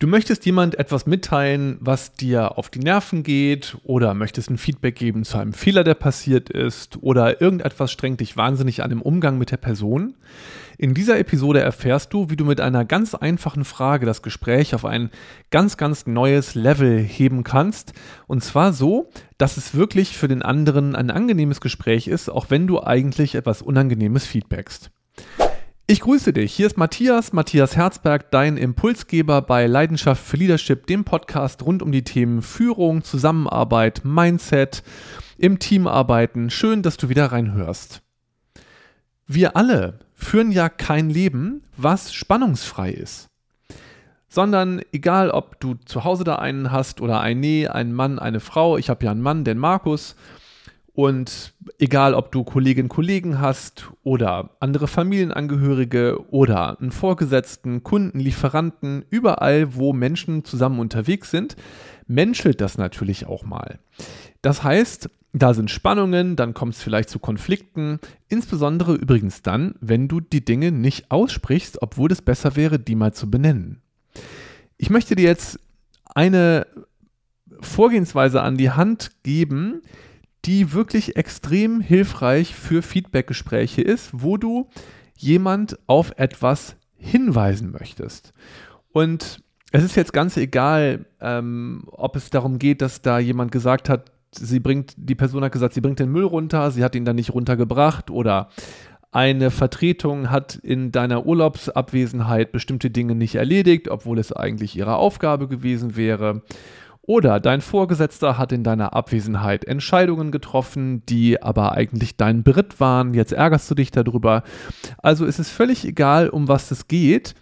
[0.00, 4.96] Du möchtest jemand etwas mitteilen, was dir auf die Nerven geht oder möchtest ein Feedback
[4.96, 9.38] geben zu einem Fehler, der passiert ist oder irgendetwas strengt dich wahnsinnig an im Umgang
[9.38, 10.14] mit der Person.
[10.78, 14.84] In dieser Episode erfährst du, wie du mit einer ganz einfachen Frage das Gespräch auf
[14.84, 15.10] ein
[15.50, 17.92] ganz, ganz neues Level heben kannst.
[18.26, 22.66] Und zwar so, dass es wirklich für den anderen ein angenehmes Gespräch ist, auch wenn
[22.66, 24.90] du eigentlich etwas Unangenehmes feedbackst.
[25.86, 26.54] Ich grüße dich.
[26.54, 31.92] Hier ist Matthias, Matthias Herzberg, dein Impulsgeber bei Leidenschaft für Leadership, dem Podcast rund um
[31.92, 34.82] die Themen Führung, Zusammenarbeit, Mindset,
[35.36, 36.48] im Team arbeiten.
[36.48, 38.00] Schön, dass du wieder reinhörst.
[39.26, 43.28] Wir alle führen ja kein Leben, was spannungsfrei ist.
[44.26, 48.40] Sondern egal, ob du zu Hause da einen hast oder ein Nee, einen Mann, eine
[48.40, 50.16] Frau, ich habe ja einen Mann, den Markus,
[50.94, 58.20] und egal, ob du Kolleginnen und Kollegen hast oder andere Familienangehörige oder einen Vorgesetzten, Kunden,
[58.20, 61.56] Lieferanten, überall, wo Menschen zusammen unterwegs sind,
[62.06, 63.80] menschelt das natürlich auch mal.
[64.40, 67.98] Das heißt, da sind Spannungen, dann kommt es vielleicht zu Konflikten,
[68.28, 73.12] insbesondere übrigens dann, wenn du die Dinge nicht aussprichst, obwohl es besser wäre, die mal
[73.12, 73.82] zu benennen.
[74.76, 75.58] Ich möchte dir jetzt
[76.14, 76.68] eine
[77.60, 79.82] Vorgehensweise an die Hand geben,
[80.44, 84.68] die wirklich extrem hilfreich für Feedbackgespräche ist, wo du
[85.16, 88.32] jemand auf etwas hinweisen möchtest.
[88.92, 89.42] Und
[89.72, 94.12] es ist jetzt ganz egal, ähm, ob es darum geht, dass da jemand gesagt hat,
[94.32, 97.16] sie bringt, die Person hat gesagt, sie bringt den Müll runter, sie hat ihn dann
[97.16, 98.50] nicht runtergebracht oder
[99.10, 105.46] eine Vertretung hat in deiner Urlaubsabwesenheit bestimmte Dinge nicht erledigt, obwohl es eigentlich ihre Aufgabe
[105.46, 106.42] gewesen wäre.
[107.06, 113.12] Oder dein Vorgesetzter hat in deiner Abwesenheit Entscheidungen getroffen, die aber eigentlich dein Beritt waren.
[113.12, 114.42] Jetzt ärgerst du dich darüber.
[115.02, 117.34] Also ist es völlig egal, um was es geht.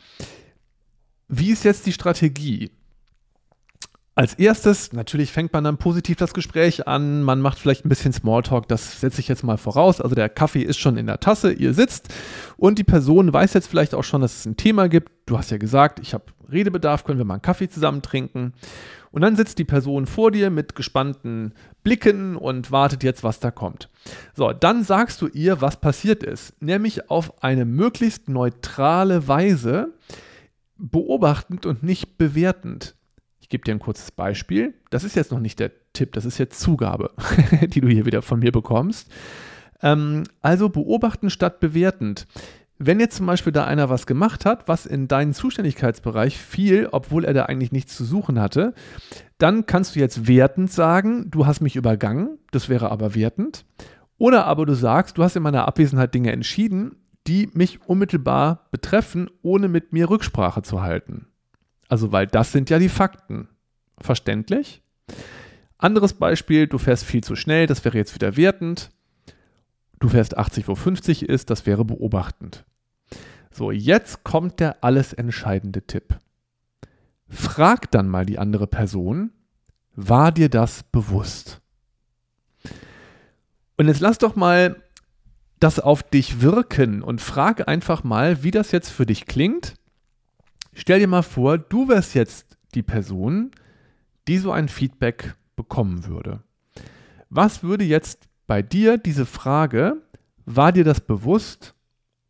[1.28, 2.72] Wie ist jetzt die Strategie?
[4.14, 8.12] Als erstes, natürlich fängt man dann positiv das Gespräch an, man macht vielleicht ein bisschen
[8.12, 10.02] Smalltalk, das setze ich jetzt mal voraus.
[10.02, 12.12] Also der Kaffee ist schon in der Tasse, ihr sitzt
[12.58, 15.10] und die Person weiß jetzt vielleicht auch schon, dass es ein Thema gibt.
[15.24, 18.52] Du hast ja gesagt, ich habe Redebedarf, können wir mal einen Kaffee zusammen trinken.
[19.12, 21.52] Und dann sitzt die Person vor dir mit gespannten
[21.84, 23.90] Blicken und wartet jetzt, was da kommt.
[24.34, 29.92] So, dann sagst du ihr, was passiert ist, nämlich auf eine möglichst neutrale Weise,
[30.78, 32.96] beobachtend und nicht bewertend.
[33.40, 34.74] Ich gebe dir ein kurzes Beispiel.
[34.90, 37.10] Das ist jetzt noch nicht der Tipp, das ist jetzt Zugabe,
[37.62, 39.12] die du hier wieder von mir bekommst.
[39.82, 42.26] Ähm, also beobachten statt bewertend.
[42.84, 47.24] Wenn jetzt zum Beispiel da einer was gemacht hat, was in deinen Zuständigkeitsbereich fiel, obwohl
[47.24, 48.74] er da eigentlich nichts zu suchen hatte,
[49.38, 53.64] dann kannst du jetzt wertend sagen, du hast mich übergangen, das wäre aber wertend.
[54.18, 56.96] Oder aber du sagst, du hast in meiner Abwesenheit Dinge entschieden,
[57.28, 61.28] die mich unmittelbar betreffen, ohne mit mir Rücksprache zu halten.
[61.88, 63.48] Also, weil das sind ja die Fakten.
[64.00, 64.82] Verständlich?
[65.78, 68.90] Anderes Beispiel, du fährst viel zu schnell, das wäre jetzt wieder wertend.
[70.00, 72.64] Du fährst 80, wo 50 ist, das wäre beobachtend.
[73.52, 76.18] So, jetzt kommt der alles entscheidende Tipp.
[77.28, 79.30] Frag dann mal die andere Person,
[79.94, 81.60] war dir das bewusst?
[83.76, 84.82] Und jetzt lass doch mal
[85.60, 89.74] das auf dich wirken und frag einfach mal, wie das jetzt für dich klingt.
[90.72, 93.50] Stell dir mal vor, du wärst jetzt die Person,
[94.28, 96.42] die so ein Feedback bekommen würde.
[97.28, 100.02] Was würde jetzt bei dir diese Frage,
[100.46, 101.74] war dir das bewusst,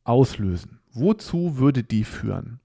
[0.04, 0.81] auslösen?
[0.92, 2.60] Wozu würde die führen?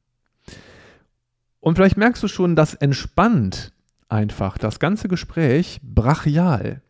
[1.59, 3.73] Und vielleicht merkst du schon, das entspannt
[4.09, 6.81] einfach das ganze Gespräch brachial.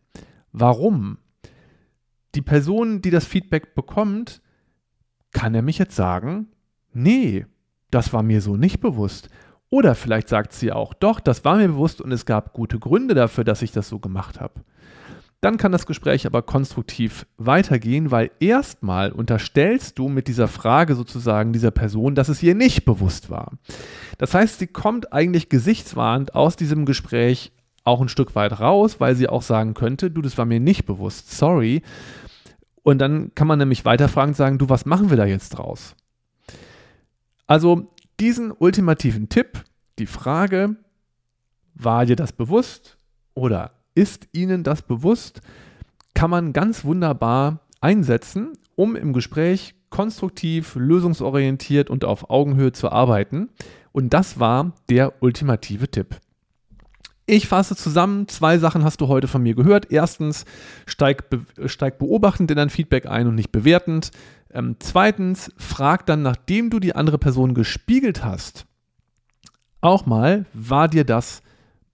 [0.52, 1.18] Warum?
[2.34, 4.40] Die Person, die das Feedback bekommt,
[5.32, 6.48] kann er mich jetzt sagen,
[6.92, 7.46] nee,
[7.90, 9.28] das war mir so nicht bewusst.
[9.70, 13.14] Oder vielleicht sagt sie auch, doch, das war mir bewusst und es gab gute Gründe
[13.14, 14.64] dafür, dass ich das so gemacht habe.
[15.40, 21.52] Dann kann das Gespräch aber konstruktiv weitergehen, weil erstmal unterstellst du mit dieser Frage sozusagen
[21.52, 23.52] dieser Person, dass es ihr nicht bewusst war.
[24.18, 27.52] Das heißt, sie kommt eigentlich gesichtswahrend aus diesem Gespräch
[27.84, 30.86] auch ein Stück weit raus, weil sie auch sagen könnte, du, das war mir nicht
[30.86, 31.82] bewusst, sorry.
[32.82, 35.94] Und dann kann man nämlich weiterfragen und sagen, du, was machen wir da jetzt draus?
[37.46, 39.64] Also diesen ultimativen Tipp,
[39.98, 40.76] die Frage,
[41.74, 42.98] war dir das bewusst
[43.34, 45.40] oder ist Ihnen das bewusst?
[46.14, 53.48] Kann man ganz wunderbar einsetzen, um im Gespräch konstruktiv, lösungsorientiert und auf Augenhöhe zu arbeiten.
[53.90, 56.20] Und das war der ultimative Tipp.
[57.26, 59.90] Ich fasse zusammen, zwei Sachen hast du heute von mir gehört.
[59.90, 60.44] Erstens,
[60.86, 64.12] steig, be steig beobachtend in dein Feedback ein und nicht bewertend.
[64.52, 68.64] Ähm, zweitens, frag dann, nachdem du die andere Person gespiegelt hast,
[69.80, 71.42] auch mal, war dir das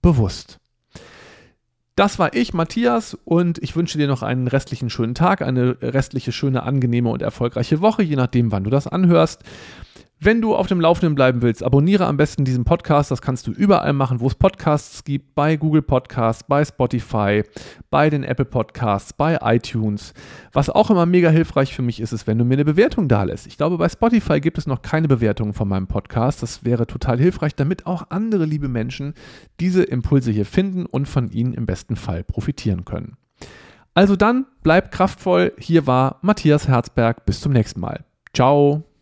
[0.03, 0.59] bewusst?
[1.95, 6.33] Das war ich, Matthias, und ich wünsche dir noch einen restlichen schönen Tag, eine restliche
[6.33, 9.43] schöne, angenehme und erfolgreiche Woche, je nachdem, wann du das anhörst.
[10.19, 13.11] Wenn du auf dem Laufenden bleiben willst, abonniere am besten diesen Podcast.
[13.11, 17.43] Das kannst du überall machen, wo es Podcasts gibt, bei Google Podcasts, bei Spotify,
[17.89, 20.13] bei den Apple Podcasts, bei iTunes.
[20.53, 23.23] Was auch immer mega hilfreich für mich ist, ist, wenn du mir eine Bewertung da
[23.23, 23.45] lässt.
[23.45, 26.41] Ich glaube, bei Spotify gibt es noch keine Bewertung von meinem Podcast.
[26.41, 29.15] Das wäre total hilfreich, damit auch andere liebe Menschen
[29.59, 33.17] diese Impulse hier finden und von ihnen im besten Fall profitieren können.
[33.93, 35.53] Also dann, bleib kraftvoll.
[35.57, 37.25] Hier war Matthias Herzberg.
[37.25, 38.05] Bis zum nächsten Mal.
[38.33, 38.94] Ciao.